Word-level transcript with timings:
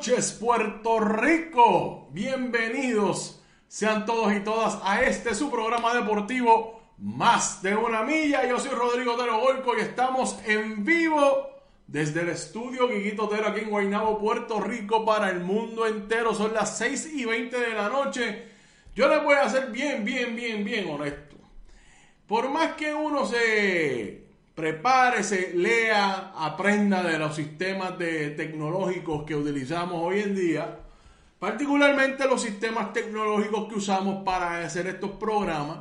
noches, 0.00 0.32
Puerto 0.32 0.98
Rico. 0.98 2.08
Bienvenidos 2.10 3.38
sean 3.68 4.06
todos 4.06 4.32
y 4.32 4.40
todas 4.40 4.78
a 4.82 5.02
este 5.02 5.34
su 5.34 5.50
programa 5.50 5.94
deportivo 5.94 6.80
Más 6.96 7.60
de 7.60 7.76
una 7.76 8.02
milla. 8.02 8.48
Yo 8.48 8.58
soy 8.58 8.70
Rodrigo 8.70 9.12
Otero 9.12 9.38
Golco 9.40 9.76
y 9.76 9.82
estamos 9.82 10.38
en 10.46 10.86
vivo 10.86 11.50
desde 11.86 12.22
el 12.22 12.30
estudio 12.30 12.88
Guiguito 12.88 13.24
Otero 13.24 13.48
aquí 13.48 13.60
en 13.60 13.68
Guaynabo, 13.68 14.18
Puerto 14.18 14.58
Rico 14.58 15.04
para 15.04 15.28
el 15.28 15.40
mundo 15.40 15.86
entero. 15.86 16.34
Son 16.34 16.54
las 16.54 16.78
6 16.78 17.10
y 17.12 17.26
20 17.26 17.60
de 17.60 17.74
la 17.74 17.90
noche. 17.90 18.44
Yo 18.94 19.06
les 19.06 19.22
voy 19.22 19.34
a 19.34 19.50
ser 19.50 19.70
bien, 19.70 20.02
bien, 20.02 20.34
bien, 20.34 20.64
bien 20.64 20.88
honesto. 20.88 21.36
Por 22.26 22.48
más 22.48 22.72
que 22.72 22.94
uno 22.94 23.26
se 23.26 24.29
prepare, 24.54 25.22
se 25.22 25.54
lea, 25.54 26.32
aprenda 26.36 27.02
de 27.02 27.18
los 27.18 27.34
sistemas 27.34 27.96
tecnológicos 27.98 29.24
que 29.24 29.34
utilizamos 29.34 30.00
hoy 30.02 30.20
en 30.20 30.34
día, 30.34 30.78
particularmente 31.38 32.26
los 32.26 32.42
sistemas 32.42 32.92
tecnológicos 32.92 33.68
que 33.68 33.76
usamos 33.76 34.22
para 34.24 34.64
hacer 34.64 34.86
estos 34.86 35.12
programas, 35.12 35.78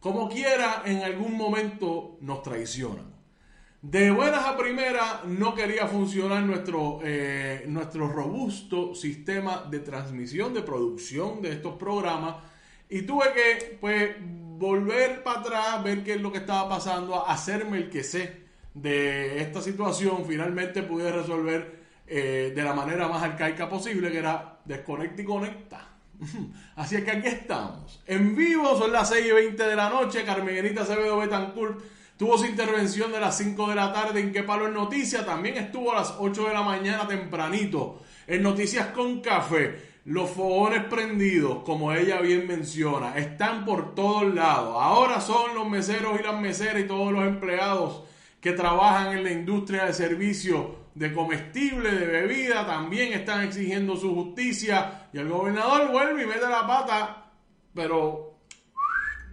como 0.00 0.28
quiera, 0.28 0.82
en 0.84 1.02
algún 1.02 1.36
momento 1.36 2.16
nos 2.20 2.42
traicionan. 2.42 3.10
De 3.82 4.10
buenas 4.10 4.44
a 4.44 4.58
primeras 4.58 5.24
no 5.24 5.54
quería 5.54 5.86
funcionar 5.86 6.42
nuestro, 6.42 7.00
eh, 7.02 7.64
nuestro 7.66 8.08
robusto 8.08 8.94
sistema 8.94 9.64
de 9.70 9.80
transmisión, 9.80 10.52
de 10.52 10.60
producción 10.60 11.40
de 11.40 11.52
estos 11.52 11.76
programas 11.76 12.36
y 12.90 13.02
tuve 13.02 13.32
que 13.32 13.78
pues 13.80 14.16
volver 14.60 15.22
para 15.22 15.40
atrás, 15.40 15.82
ver 15.82 16.04
qué 16.04 16.12
es 16.14 16.20
lo 16.20 16.30
que 16.30 16.38
estaba 16.38 16.68
pasando, 16.68 17.26
hacerme 17.26 17.78
el 17.78 17.88
que 17.88 18.04
sé 18.04 18.42
de 18.74 19.40
esta 19.40 19.62
situación. 19.62 20.26
Finalmente 20.28 20.82
pude 20.82 21.10
resolver 21.10 21.80
eh, 22.06 22.52
de 22.54 22.62
la 22.62 22.74
manera 22.74 23.08
más 23.08 23.22
arcaica 23.22 23.70
posible, 23.70 24.12
que 24.12 24.18
era 24.18 24.58
desconecta 24.66 25.22
y 25.22 25.24
conecta. 25.24 25.88
Así 26.76 26.96
es 26.96 27.04
que 27.04 27.10
aquí 27.10 27.28
estamos. 27.28 28.02
En 28.06 28.36
vivo, 28.36 28.76
son 28.76 28.92
las 28.92 29.08
6 29.08 29.26
y 29.28 29.32
20 29.32 29.62
de 29.62 29.76
la 29.76 29.88
noche. 29.88 30.24
Carmenita 30.24 30.82
Acevedo 30.82 31.16
Betancourt 31.16 31.80
tuvo 32.18 32.36
su 32.36 32.44
intervención 32.44 33.10
de 33.12 33.20
las 33.20 33.38
5 33.38 33.66
de 33.70 33.74
la 33.74 33.90
tarde 33.94 34.20
en 34.20 34.30
Que 34.30 34.42
Palo 34.42 34.66
en 34.66 34.74
Noticias. 34.74 35.24
También 35.24 35.56
estuvo 35.56 35.90
a 35.92 36.00
las 36.00 36.16
8 36.18 36.48
de 36.48 36.52
la 36.52 36.62
mañana 36.62 37.08
tempranito 37.08 38.02
en 38.26 38.42
Noticias 38.42 38.88
con 38.88 39.22
Café. 39.22 39.89
Los 40.10 40.30
fogones 40.30 40.86
prendidos, 40.86 41.62
como 41.62 41.92
ella 41.92 42.20
bien 42.20 42.48
menciona, 42.48 43.16
están 43.16 43.64
por 43.64 43.94
todos 43.94 44.34
lados. 44.34 44.76
Ahora 44.76 45.20
son 45.20 45.54
los 45.54 45.68
meseros 45.68 46.18
y 46.18 46.24
las 46.24 46.40
meseras 46.40 46.82
y 46.82 46.88
todos 46.88 47.12
los 47.12 47.22
empleados 47.22 48.02
que 48.40 48.50
trabajan 48.50 49.16
en 49.16 49.22
la 49.22 49.30
industria 49.30 49.84
de 49.84 49.92
servicio 49.92 50.74
de 50.96 51.12
comestible, 51.12 51.92
de 51.92 52.06
bebida, 52.06 52.66
también 52.66 53.12
están 53.12 53.44
exigiendo 53.44 53.94
su 53.94 54.12
justicia. 54.12 55.06
Y 55.12 55.18
el 55.18 55.28
gobernador 55.28 55.92
vuelve 55.92 56.24
y 56.24 56.26
mete 56.26 56.48
la 56.48 56.66
pata, 56.66 57.30
pero 57.72 58.34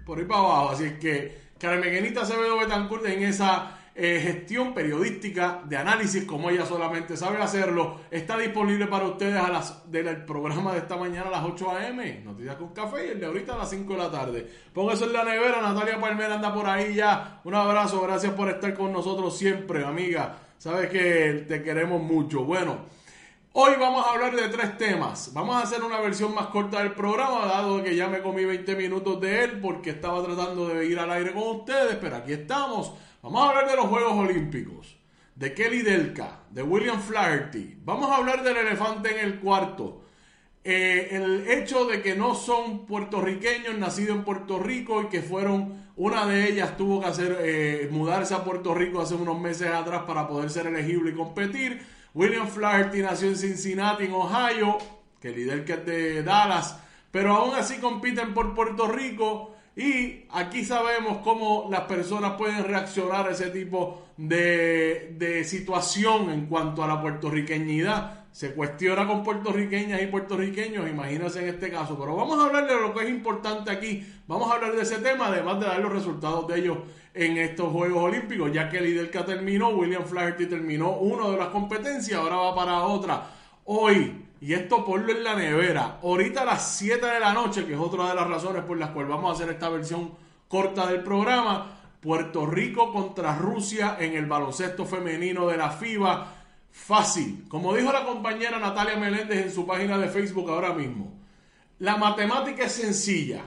por 0.05 0.19
ahí 0.19 0.25
para 0.25 0.41
abajo. 0.41 0.69
Así 0.73 0.83
es 0.83 0.99
que 0.99 1.41
Carmenita 1.57 2.21
Acevedo 2.21 2.59
Betancourt 2.59 3.03
en 3.07 3.23
esa 3.23 3.79
eh, 4.00 4.19
gestión 4.22 4.75
periodística 4.75 5.63
de 5.66 5.75
análisis, 5.75 6.24
como 6.25 6.52
ella 6.52 6.68
solamente 6.68 7.18
sabe 7.18 7.41
hacerlo, 7.41 8.02
está 8.12 8.38
disponible 8.38 8.85
para 8.85 9.06
ustedes 9.06 9.35
a 9.35 9.50
las 9.50 9.91
del 9.91 10.24
programa 10.24 10.74
de 10.74 10.80
esta 10.80 10.97
mañana 10.97 11.30
a 11.30 11.31
las 11.31 11.44
8 11.44 11.72
a.m. 11.72 12.22
Noticias 12.24 12.58
con 12.58 12.75
café 12.75 13.08
y 13.08 13.09
el 13.09 13.19
de 13.19 13.25
ahorita 13.25 13.56
a 13.56 13.58
las 13.58 13.72
5 13.72 13.91
de 13.91 14.00
la 14.00 14.12
tarde. 14.12 14.47
Ponga 14.72 14.94
eso 14.94 15.06
en 15.06 15.13
la 15.13 15.24
nevera. 15.24 15.63
Natalia 15.63 16.00
Palmera 16.00 16.35
anda 16.35 16.53
por 16.53 16.68
ahí 16.69 16.94
ya. 16.94 17.41
Un 17.44 17.56
abrazo. 17.56 18.00
Gracias 18.03 18.34
por 18.34 18.50
estar 18.50 18.72
con 18.75 18.94
nosotros 18.94 19.35
siempre, 19.35 19.84
amiga. 19.84 20.38
Sabes 20.59 20.91
que 20.91 21.46
te 21.47 21.64
queremos 21.64 22.00
mucho. 22.00 22.44
Bueno. 22.44 22.96
Hoy 23.59 23.72
vamos 23.79 24.06
a 24.06 24.12
hablar 24.12 24.35
de 24.35 24.47
tres 24.50 24.78
temas. 24.78 25.31
Vamos 25.34 25.56
a 25.56 25.64
hacer 25.64 25.84
una 25.84 26.00
versión 26.00 26.35
más 26.35 26.46
corta 26.47 26.78
del 26.78 26.91
programa, 26.91 27.47
dado 27.47 27.81
que 27.81 27.96
ya 27.96 28.08
me 28.08 28.22
comí 28.22 28.46
20 28.46 28.75
minutos 28.75 29.19
de 29.19 29.44
él 29.44 29.59
porque 29.59 29.90
estaba 29.90 30.22
tratando 30.22 30.68
de 30.68 30.85
ir 30.85 31.00
al 31.00 31.09
aire 31.09 31.34
con 31.34 31.62
ustedes, 31.62 31.96
pero 32.00 32.18
aquí 32.18 32.34
estamos. 32.34 32.94
Vamos 33.29 33.41
a 33.41 33.49
hablar 33.49 33.69
de 33.69 33.75
los 33.75 33.88
Juegos 33.88 34.13
Olímpicos, 34.13 34.97
de 35.35 35.53
Kelly 35.53 35.81
Delka, 35.81 36.43
de 36.49 36.63
William 36.63 37.01
Flaherty. 37.01 37.77
Vamos 37.83 38.09
a 38.09 38.15
hablar 38.15 38.41
del 38.41 38.55
elefante 38.55 39.11
en 39.11 39.19
el 39.19 39.41
cuarto. 39.41 40.05
Eh, 40.63 41.09
el 41.11 41.45
hecho 41.45 41.83
de 41.83 42.01
que 42.01 42.16
no 42.16 42.35
son 42.35 42.85
puertorriqueños 42.85 43.77
nacidos 43.77 44.16
en 44.16 44.23
Puerto 44.23 44.59
Rico 44.59 45.01
y 45.01 45.07
que 45.07 45.21
fueron, 45.21 45.89
una 45.97 46.25
de 46.25 46.47
ellas 46.47 46.77
tuvo 46.77 47.01
que 47.01 47.07
hacer 47.07 47.37
eh, 47.41 47.89
mudarse 47.91 48.33
a 48.33 48.45
Puerto 48.45 48.73
Rico 48.73 49.01
hace 49.01 49.16
unos 49.16 49.37
meses 49.37 49.73
atrás 49.73 50.03
para 50.07 50.25
poder 50.25 50.49
ser 50.49 50.67
elegible 50.67 51.11
y 51.11 51.13
competir. 51.13 51.85
William 52.13 52.47
Flaherty 52.47 53.01
nació 53.01 53.27
en 53.27 53.35
Cincinnati, 53.35 54.05
en 54.05 54.13
Ohio, 54.13 54.77
que 55.19 55.31
líder 55.31 55.66
que 55.66 55.73
es 55.73 55.85
de 55.85 56.23
Dallas, 56.23 56.79
pero 57.11 57.35
aún 57.35 57.55
así 57.55 57.79
compiten 57.79 58.33
por 58.33 58.55
Puerto 58.55 58.87
Rico 58.87 59.56
y 59.77 60.25
aquí 60.31 60.65
sabemos 60.65 61.19
cómo 61.19 61.67
las 61.69 61.81
personas 61.81 62.31
pueden 62.31 62.63
reaccionar 62.63 63.28
a 63.28 63.31
ese 63.31 63.52
tipo 63.52 64.07
de, 64.17 65.13
de 65.19 65.43
situación 65.43 66.31
en 66.31 66.47
cuanto 66.47 66.84
a 66.84 66.87
la 66.87 66.99
puertorriqueñidad. 66.99 68.25
Se 68.31 68.55
cuestiona 68.55 69.05
con 69.05 69.22
puertorriqueñas 69.22 70.02
y 70.02 70.07
puertorriqueños, 70.07 70.90
imagínense 70.90 71.43
en 71.43 71.49
este 71.49 71.69
caso. 71.69 71.96
Pero 71.99 72.16
vamos 72.16 72.40
a 72.40 72.47
hablar 72.47 72.67
de 72.67 72.73
lo 72.73 72.91
que 72.91 73.03
es 73.03 73.09
importante 73.11 73.69
aquí. 73.69 74.03
Vamos 74.25 74.49
a 74.49 74.55
hablar 74.55 74.75
de 74.75 74.81
ese 74.81 74.97
tema, 74.97 75.28
además 75.28 75.59
de 75.59 75.67
dar 75.67 75.79
los 75.79 75.93
resultados 75.93 76.47
de 76.47 76.57
ellos 76.57 76.79
en 77.13 77.37
estos 77.37 77.72
Juegos 77.72 78.03
Olímpicos. 78.03 78.52
Ya 78.52 78.69
que 78.69 78.81
Lidelka 78.81 79.25
terminó, 79.25 79.69
William 79.69 80.05
Flaherty 80.05 80.47
terminó 80.47 80.97
una 80.97 81.29
de 81.29 81.37
las 81.37 81.49
competencias, 81.49 82.19
ahora 82.19 82.37
va 82.37 82.55
para 82.55 82.81
otra. 82.81 83.28
Hoy, 83.66 84.27
y 84.39 84.53
esto 84.53 84.85
ponlo 84.85 85.11
en 85.11 85.23
la 85.23 85.35
nevera, 85.35 85.99
ahorita 86.03 86.43
a 86.43 86.45
las 86.45 86.78
7 86.78 87.05
de 87.05 87.19
la 87.19 87.34
noche, 87.34 87.66
que 87.66 87.73
es 87.73 87.79
otra 87.79 88.09
de 88.09 88.16
las 88.16 88.28
razones 88.28 88.63
por 88.63 88.78
las 88.78 88.91
cuales 88.91 89.09
vamos 89.09 89.31
a 89.31 89.34
hacer 89.34 89.53
esta 89.53 89.69
versión 89.69 90.11
corta 90.47 90.87
del 90.87 91.03
programa, 91.03 91.78
Puerto 91.99 92.45
Rico 92.45 92.93
contra 92.93 93.35
Rusia 93.35 93.97
en 93.99 94.13
el 94.16 94.28
baloncesto 94.28 94.85
femenino 94.85 95.47
de 95.47 95.57
la 95.57 95.72
FIBA. 95.72 96.34
Fácil. 96.69 97.45
Como 97.47 97.73
dijo 97.75 97.91
la 97.91 98.05
compañera 98.05 98.59
Natalia 98.59 98.97
Meléndez 98.97 99.45
en 99.45 99.51
su 99.51 99.66
página 99.66 99.97
de 99.97 100.07
Facebook 100.07 100.49
ahora 100.49 100.73
mismo, 100.73 101.19
la 101.79 101.97
matemática 101.97 102.66
es 102.66 102.73
sencilla. 102.73 103.41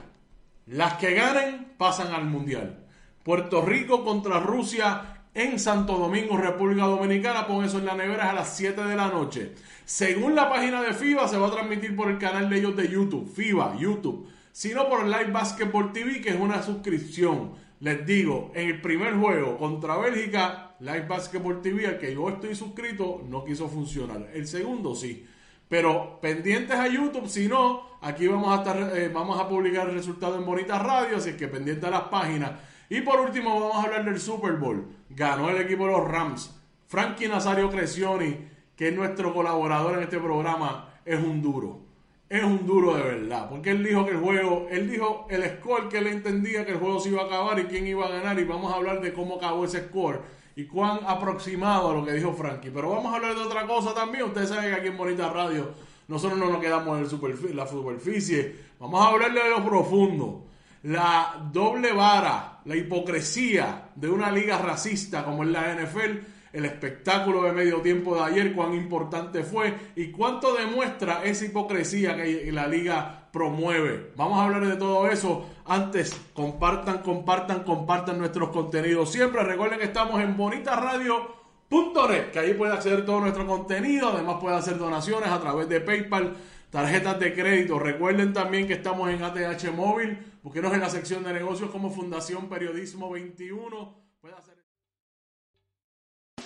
Las 0.67 0.95
que 0.95 1.13
ganen 1.13 1.73
pasan 1.77 2.13
al 2.13 2.25
mundial. 2.25 2.85
Puerto 3.23 3.61
Rico 3.61 4.03
contra 4.03 4.39
Rusia 4.39 5.23
en 5.33 5.59
Santo 5.59 5.97
Domingo, 5.97 6.37
República 6.37 6.85
Dominicana. 6.85 7.47
Pon 7.47 7.63
eso 7.63 7.79
en 7.79 7.85
la 7.85 7.95
nevera 7.95 8.29
a 8.29 8.33
las 8.33 8.55
7 8.55 8.83
de 8.83 8.95
la 8.95 9.07
noche. 9.07 9.55
Según 9.91 10.35
la 10.35 10.49
página 10.49 10.81
de 10.81 10.93
FIBA, 10.93 11.27
se 11.27 11.37
va 11.37 11.49
a 11.49 11.51
transmitir 11.51 11.97
por 11.97 12.09
el 12.09 12.17
canal 12.17 12.49
de 12.49 12.59
ellos 12.59 12.77
de 12.77 12.87
YouTube. 12.87 13.29
FIBA, 13.29 13.75
YouTube. 13.77 14.25
Sino 14.53 14.87
por 14.87 15.03
Live 15.03 15.31
Basketball 15.33 15.91
TV, 15.91 16.21
que 16.21 16.29
es 16.29 16.39
una 16.39 16.63
suscripción. 16.63 17.55
Les 17.81 18.05
digo, 18.05 18.53
en 18.55 18.69
el 18.69 18.79
primer 18.79 19.15
juego 19.15 19.57
contra 19.57 19.97
Bélgica, 19.97 20.75
Live 20.79 21.07
Basketball 21.09 21.61
TV, 21.61 21.87
al 21.87 21.99
que 21.99 22.13
yo 22.13 22.29
estoy 22.29 22.55
suscrito, 22.55 23.21
no 23.27 23.43
quiso 23.43 23.67
funcionar. 23.67 24.29
El 24.33 24.47
segundo 24.47 24.95
sí. 24.95 25.27
Pero 25.67 26.21
pendientes 26.21 26.77
a 26.77 26.87
YouTube, 26.87 27.27
si 27.27 27.49
no, 27.49 27.97
aquí 27.99 28.29
vamos 28.29 28.57
a 28.57 28.61
estar, 28.61 28.97
eh, 28.97 29.09
vamos 29.09 29.41
a 29.41 29.49
publicar 29.49 29.89
el 29.89 29.95
resultado 29.95 30.37
en 30.37 30.45
Bonita 30.45 30.79
Radio, 30.79 31.17
así 31.17 31.33
que 31.33 31.49
pendientes 31.49 31.83
a 31.83 31.91
las 31.91 32.03
páginas. 32.03 32.51
Y 32.89 33.01
por 33.01 33.19
último, 33.19 33.59
vamos 33.59 33.75
a 33.75 33.83
hablar 33.87 34.05
del 34.05 34.21
Super 34.21 34.53
Bowl. 34.53 34.87
Ganó 35.09 35.49
el 35.49 35.57
equipo 35.57 35.85
de 35.85 35.91
los 35.91 36.07
Rams. 36.07 36.57
Frankie 36.87 37.27
Nazario 37.27 37.69
Crescioni, 37.69 38.51
que 38.81 38.87
es 38.87 38.95
nuestro 38.95 39.31
colaborador 39.31 39.97
en 39.97 40.05
este 40.05 40.17
programa, 40.17 40.89
es 41.05 41.23
un 41.23 41.39
duro. 41.39 41.81
Es 42.27 42.43
un 42.43 42.65
duro 42.65 42.95
de 42.95 43.03
verdad. 43.03 43.47
Porque 43.47 43.69
él 43.69 43.83
dijo 43.83 44.03
que 44.07 44.13
el 44.13 44.17
juego, 44.17 44.65
él 44.71 44.89
dijo 44.89 45.27
el 45.29 45.43
score 45.43 45.87
que 45.87 45.99
él 45.99 46.07
entendía 46.07 46.65
que 46.65 46.71
el 46.71 46.79
juego 46.79 46.99
se 46.99 47.09
iba 47.09 47.21
a 47.21 47.25
acabar 47.25 47.59
y 47.59 47.65
quién 47.65 47.85
iba 47.85 48.07
a 48.07 48.09
ganar. 48.09 48.39
Y 48.39 48.43
vamos 48.43 48.73
a 48.73 48.77
hablar 48.77 48.99
de 48.99 49.13
cómo 49.13 49.35
acabó 49.35 49.65
ese 49.65 49.81
score 49.81 50.23
y 50.55 50.65
cuán 50.65 51.01
aproximado 51.05 51.91
a 51.91 51.93
lo 51.93 52.03
que 52.03 52.13
dijo 52.13 52.33
Frankie. 52.33 52.71
Pero 52.71 52.89
vamos 52.89 53.13
a 53.13 53.17
hablar 53.17 53.35
de 53.35 53.41
otra 53.41 53.67
cosa 53.67 53.93
también. 53.93 54.23
Ustedes 54.23 54.49
saben 54.49 54.71
que 54.71 54.79
aquí 54.79 54.87
en 54.87 54.97
Bonita 54.97 55.29
Radio 55.29 55.75
nosotros 56.07 56.39
no 56.39 56.49
nos 56.49 56.59
quedamos 56.59 56.97
en 56.97 57.55
la 57.55 57.67
superficie. 57.67 58.55
Vamos 58.79 58.99
a 58.99 59.09
hablarle 59.09 59.43
de 59.43 59.49
lo 59.51 59.63
profundo. 59.63 60.45
La 60.81 61.49
doble 61.53 61.93
vara, 61.93 62.61
la 62.65 62.75
hipocresía 62.75 63.91
de 63.93 64.09
una 64.09 64.31
liga 64.31 64.57
racista 64.57 65.23
como 65.23 65.43
es 65.43 65.49
la 65.51 65.75
NFL, 65.75 66.17
el 66.53 66.65
espectáculo 66.65 67.43
de 67.43 67.53
medio 67.53 67.81
tiempo 67.81 68.15
de 68.15 68.21
ayer, 68.21 68.53
cuán 68.53 68.73
importante 68.73 69.43
fue 69.43 69.73
y 69.95 70.11
cuánto 70.11 70.53
demuestra 70.53 71.23
esa 71.23 71.45
hipocresía 71.45 72.15
que 72.15 72.51
la 72.51 72.67
liga 72.67 73.29
promueve. 73.31 74.11
Vamos 74.15 74.39
a 74.39 74.43
hablar 74.43 74.65
de 74.65 74.75
todo 74.75 75.07
eso. 75.09 75.49
Antes, 75.65 76.19
compartan, 76.33 76.99
compartan, 76.99 77.63
compartan 77.63 78.17
nuestros 78.17 78.49
contenidos. 78.49 79.11
Siempre 79.11 79.43
recuerden 79.43 79.79
que 79.79 79.85
estamos 79.85 80.21
en 80.21 80.35
bonitasradio.net, 80.35 82.31
que 82.31 82.39
ahí 82.39 82.53
puede 82.53 82.73
acceder 82.73 83.05
todo 83.05 83.21
nuestro 83.21 83.47
contenido. 83.47 84.09
Además, 84.09 84.37
puede 84.41 84.57
hacer 84.57 84.77
donaciones 84.77 85.29
a 85.29 85.39
través 85.39 85.69
de 85.69 85.79
PayPal, 85.79 86.35
tarjetas 86.69 87.19
de 87.19 87.33
crédito. 87.33 87.79
Recuerden 87.79 88.33
también 88.33 88.67
que 88.67 88.73
estamos 88.73 89.09
en 89.09 89.23
ATH 89.23 89.71
Móvil. 89.73 90.17
Búsquenos 90.43 90.73
en 90.73 90.81
la 90.81 90.89
sección 90.89 91.23
de 91.23 91.33
negocios 91.33 91.69
como 91.69 91.89
Fundación 91.89 92.49
Periodismo 92.49 93.09
21. 93.09 94.01